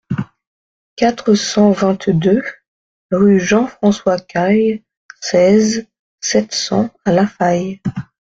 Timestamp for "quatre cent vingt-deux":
0.95-2.41